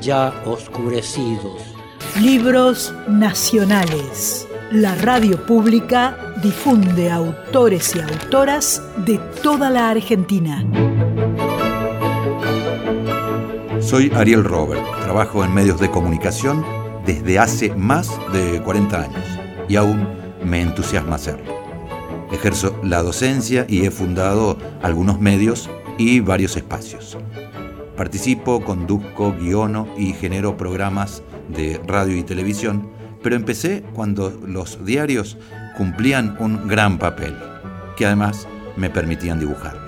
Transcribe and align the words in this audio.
ya 0.00 0.32
oscurecidos. 0.44 1.62
Libros 2.20 2.94
nacionales. 3.08 4.46
La 4.72 4.94
radio 4.96 5.44
pública 5.46 6.34
difunde 6.42 7.10
autores 7.10 7.94
y 7.94 8.00
autoras 8.00 8.82
de 9.04 9.18
toda 9.42 9.70
la 9.70 9.90
Argentina. 9.90 10.64
Soy 13.80 14.10
Ariel 14.14 14.42
Robert, 14.42 14.82
trabajo 15.02 15.44
en 15.44 15.54
medios 15.54 15.78
de 15.78 15.90
comunicación 15.90 16.64
desde 17.04 17.38
hace 17.38 17.72
más 17.74 18.10
de 18.32 18.60
40 18.60 19.02
años 19.02 19.24
y 19.68 19.76
aún 19.76 20.08
me 20.44 20.60
entusiasma 20.60 21.16
hacerlo. 21.16 21.54
Ejerzo 22.32 22.76
la 22.82 23.02
docencia 23.02 23.64
y 23.68 23.86
he 23.86 23.90
fundado 23.90 24.58
algunos 24.82 25.20
medios 25.20 25.70
y 25.98 26.20
varios 26.20 26.56
espacios. 26.56 27.16
Participo, 27.96 28.62
conduzco, 28.62 29.32
guiono 29.32 29.88
y 29.96 30.12
genero 30.12 30.56
programas 30.56 31.22
de 31.48 31.80
radio 31.86 32.16
y 32.16 32.22
televisión, 32.22 32.90
pero 33.22 33.36
empecé 33.36 33.82
cuando 33.94 34.30
los 34.46 34.84
diarios 34.84 35.38
cumplían 35.76 36.36
un 36.38 36.68
gran 36.68 36.98
papel, 36.98 37.34
que 37.96 38.06
además 38.06 38.46
me 38.76 38.90
permitían 38.90 39.40
dibujarlo. 39.40 39.80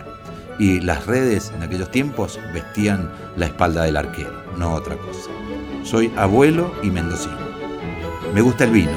Y 0.58 0.80
las 0.80 1.06
redes 1.06 1.52
en 1.54 1.62
aquellos 1.62 1.90
tiempos 1.90 2.40
vestían 2.52 3.12
la 3.36 3.46
espalda 3.46 3.84
del 3.84 3.96
arquero, 3.96 4.32
no 4.56 4.72
otra 4.72 4.96
cosa. 4.96 5.30
Soy 5.84 6.10
abuelo 6.16 6.72
y 6.82 6.90
mendocino. 6.90 7.36
Me 8.34 8.40
gusta 8.40 8.64
el 8.64 8.70
vino, 8.70 8.92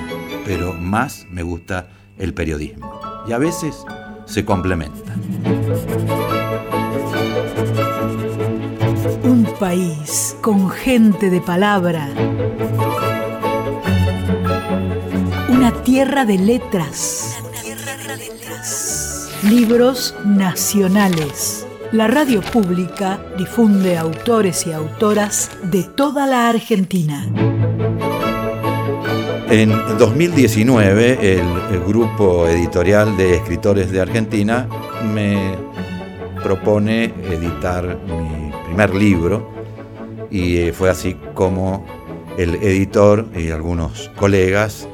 pero 0.46 0.74
más 0.74 1.28
me 1.30 1.44
gusta 1.44 1.90
el 2.18 2.34
periodismo. 2.34 3.00
Y 3.28 3.34
a 3.34 3.38
veces 3.38 3.86
se 4.26 4.46
complementan. 4.46 5.22
País 9.62 10.36
con 10.42 10.72
gente 10.72 11.30
de 11.30 11.40
palabra. 11.40 12.10
Una 15.50 15.72
tierra 15.84 16.26
de 16.26 16.40
letras. 16.40 17.38
Libros 19.48 20.16
nacionales. 20.26 21.68
La 21.92 22.08
radio 22.08 22.42
pública 22.42 23.24
difunde 23.38 24.00
autores 24.00 24.66
y 24.66 24.72
autoras 24.72 25.52
de 25.62 25.84
toda 25.84 26.26
la 26.26 26.50
Argentina. 26.50 27.28
En 29.48 29.70
2019, 30.00 31.40
el, 31.40 31.84
grupo 31.86 32.48
editorial 32.48 33.16
de 33.16 33.36
escritores 33.36 33.92
de 33.92 34.02
Argentina 34.02 34.68
me 35.14 35.56
propone 36.42 37.14
editar 37.30 38.00
mi 38.08 38.51
primer 38.72 38.96
libro 38.96 39.52
y 40.30 40.60
eh, 40.60 40.72
fue 40.72 40.90
así 40.90 41.18
como 41.34 41.86
el 42.38 42.56
editor 42.56 43.28
y 43.36 43.50
algunos 43.50 44.10
colegas 44.16 44.88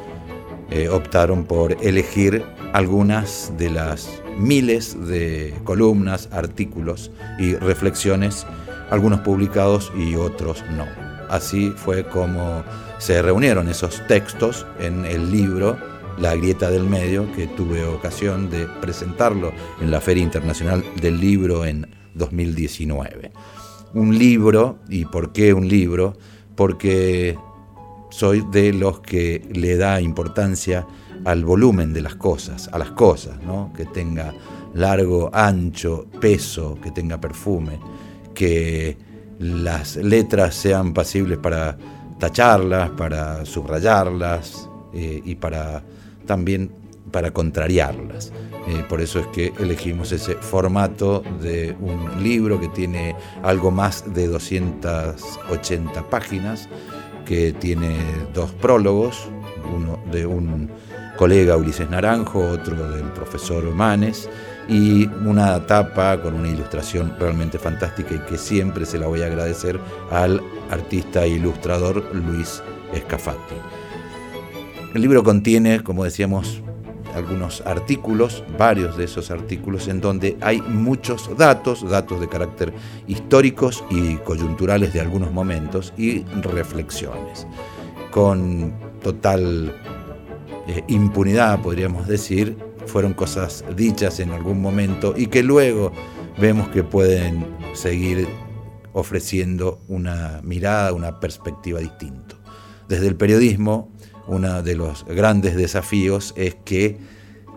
eh, 0.71 0.89
optaron 0.89 1.45
por 1.45 1.73
elegir 1.85 2.43
algunas 2.73 3.53
de 3.55 3.69
las 3.69 4.09
miles 4.35 4.97
de 5.07 5.53
columnas, 5.63 6.27
artículos 6.31 7.11
y 7.37 7.53
reflexiones, 7.53 8.47
algunos 8.89 9.19
publicados 9.19 9.91
y 9.95 10.15
otros 10.15 10.63
no. 10.75 10.87
Así 11.29 11.71
fue 11.75 12.03
como 12.03 12.63
se 12.97 13.21
reunieron 13.21 13.69
esos 13.69 14.01
textos 14.07 14.65
en 14.79 15.05
el 15.05 15.29
libro 15.29 15.77
La 16.17 16.35
grieta 16.35 16.71
del 16.71 16.85
medio, 16.85 17.31
que 17.35 17.45
tuve 17.45 17.85
ocasión 17.85 18.49
de 18.49 18.65
presentarlo 18.81 19.51
en 19.79 19.91
la 19.91 20.01
Feria 20.01 20.23
Internacional 20.23 20.83
del 20.99 21.19
Libro 21.19 21.63
en 21.63 21.85
2019. 22.15 23.31
Un 23.93 24.17
libro, 24.17 24.79
¿y 24.89 25.05
por 25.05 25.31
qué 25.31 25.53
un 25.53 25.67
libro? 25.67 26.13
Porque 26.55 27.37
soy 28.09 28.45
de 28.51 28.73
los 28.73 28.99
que 28.99 29.47
le 29.53 29.77
da 29.77 30.01
importancia 30.01 30.85
al 31.25 31.43
volumen 31.43 31.93
de 31.93 32.01
las 32.01 32.15
cosas, 32.15 32.69
a 32.71 32.77
las 32.77 32.91
cosas, 32.91 33.41
¿no? 33.43 33.71
que 33.75 33.85
tenga 33.85 34.33
largo, 34.73 35.29
ancho, 35.33 36.05
peso, 36.19 36.77
que 36.81 36.91
tenga 36.91 37.19
perfume, 37.19 37.79
que 38.33 38.97
las 39.39 39.95
letras 39.97 40.55
sean 40.55 40.93
pasibles 40.93 41.37
para 41.37 41.77
tacharlas, 42.19 42.91
para 42.91 43.45
subrayarlas 43.45 44.69
eh, 44.93 45.21
y 45.23 45.35
para 45.35 45.83
también 46.25 46.71
para 47.11 47.31
contrariarlas. 47.31 48.31
Eh, 48.67 48.83
por 48.89 48.99
eso 49.01 49.19
es 49.19 49.27
que 49.27 49.53
elegimos 49.59 50.11
ese 50.11 50.35
formato 50.35 51.23
de 51.41 51.75
un 51.79 52.21
libro 52.21 52.59
que 52.59 52.67
tiene 52.67 53.15
algo 53.41 53.71
más 53.71 54.13
de 54.13 54.27
280 54.27 56.09
páginas, 56.09 56.67
que 57.25 57.53
tiene 57.53 57.97
dos 58.33 58.51
prólogos, 58.51 59.29
uno 59.73 59.99
de 60.11 60.25
un 60.25 60.69
colega 61.17 61.57
Ulises 61.57 61.89
Naranjo, 61.89 62.39
otro 62.39 62.89
del 62.91 63.05
profesor 63.11 63.63
Manes, 63.73 64.29
y 64.69 65.07
una 65.25 65.65
tapa 65.65 66.21
con 66.21 66.35
una 66.35 66.49
ilustración 66.49 67.13
realmente 67.19 67.57
fantástica 67.57 68.15
y 68.15 68.19
que 68.19 68.37
siempre 68.37 68.85
se 68.85 68.97
la 68.97 69.07
voy 69.07 69.21
a 69.21 69.27
agradecer 69.27 69.79
al 70.11 70.41
artista 70.69 71.23
e 71.23 71.29
ilustrador 71.29 72.03
Luis 72.13 72.61
Escafati. 72.93 73.55
El 74.93 75.01
libro 75.01 75.23
contiene, 75.23 75.83
como 75.83 76.03
decíamos, 76.03 76.61
algunos 77.17 77.61
artículos, 77.65 78.43
varios 78.57 78.97
de 78.97 79.05
esos 79.05 79.31
artículos, 79.31 79.87
en 79.87 80.01
donde 80.01 80.37
hay 80.41 80.61
muchos 80.61 81.35
datos, 81.37 81.87
datos 81.89 82.19
de 82.19 82.29
carácter 82.29 82.73
históricos 83.07 83.83
y 83.89 84.15
coyunturales 84.17 84.93
de 84.93 85.01
algunos 85.01 85.31
momentos 85.31 85.93
y 85.97 86.23
reflexiones. 86.41 87.47
Con 88.11 88.73
total 89.01 89.73
eh, 90.67 90.83
impunidad, 90.87 91.61
podríamos 91.61 92.07
decir, 92.07 92.57
fueron 92.85 93.13
cosas 93.13 93.63
dichas 93.75 94.19
en 94.19 94.31
algún 94.31 94.61
momento 94.61 95.13
y 95.15 95.27
que 95.27 95.43
luego 95.43 95.91
vemos 96.39 96.69
que 96.69 96.83
pueden 96.83 97.45
seguir 97.73 98.27
ofreciendo 98.93 99.79
una 99.87 100.41
mirada, 100.43 100.93
una 100.93 101.19
perspectiva 101.19 101.79
distinta. 101.79 102.35
Desde 102.87 103.07
el 103.07 103.15
periodismo, 103.15 103.91
uno 104.27 104.61
de 104.61 104.75
los 104.75 105.05
grandes 105.05 105.55
desafíos 105.55 106.33
es 106.37 106.55
que 106.55 106.97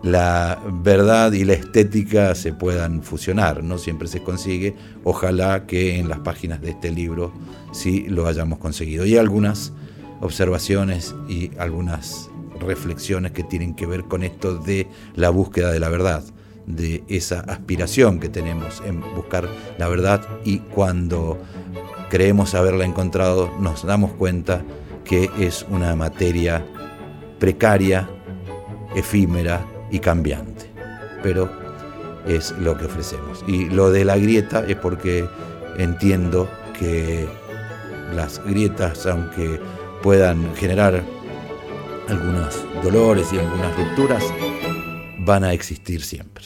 la 0.03 0.59
verdad 0.71 1.31
y 1.33 1.43
la 1.43 1.53
estética 1.53 2.33
se 2.33 2.53
puedan 2.53 3.03
fusionar, 3.03 3.63
no 3.63 3.77
siempre 3.77 4.07
se 4.07 4.23
consigue, 4.23 4.75
ojalá 5.03 5.67
que 5.67 5.99
en 5.99 6.09
las 6.09 6.19
páginas 6.19 6.61
de 6.61 6.71
este 6.71 6.89
libro 6.89 7.31
sí 7.71 8.05
lo 8.07 8.27
hayamos 8.27 8.57
conseguido. 8.57 9.05
Y 9.05 9.17
algunas 9.17 9.73
observaciones 10.21 11.13
y 11.27 11.51
algunas 11.57 12.29
reflexiones 12.59 13.31
que 13.31 13.43
tienen 13.43 13.75
que 13.75 13.85
ver 13.85 14.03
con 14.05 14.23
esto 14.23 14.55
de 14.55 14.87
la 15.15 15.29
búsqueda 15.29 15.71
de 15.71 15.79
la 15.79 15.89
verdad, 15.89 16.23
de 16.65 17.03
esa 17.07 17.41
aspiración 17.41 18.19
que 18.19 18.29
tenemos 18.29 18.81
en 18.85 19.01
buscar 19.15 19.47
la 19.77 19.87
verdad. 19.87 20.27
Y 20.45 20.59
cuando 20.59 21.37
creemos 22.09 22.55
haberla 22.55 22.85
encontrado 22.85 23.51
nos 23.59 23.83
damos 23.83 24.13
cuenta 24.13 24.63
que 25.11 25.29
es 25.37 25.65
una 25.69 25.93
materia 25.93 26.65
precaria, 27.37 28.07
efímera 28.95 29.61
y 29.91 29.99
cambiante. 29.99 30.71
Pero 31.21 31.51
es 32.25 32.51
lo 32.59 32.77
que 32.77 32.85
ofrecemos. 32.85 33.43
Y 33.45 33.65
lo 33.65 33.91
de 33.91 34.05
la 34.05 34.15
grieta 34.15 34.63
es 34.65 34.77
porque 34.77 35.25
entiendo 35.77 36.49
que 36.79 37.27
las 38.15 38.41
grietas, 38.45 39.05
aunque 39.05 39.59
puedan 40.01 40.55
generar 40.55 41.03
algunos 42.07 42.65
dolores 42.81 43.33
y 43.33 43.37
algunas 43.37 43.75
rupturas, 43.75 44.23
van 45.19 45.43
a 45.43 45.51
existir 45.51 46.03
siempre. 46.03 46.45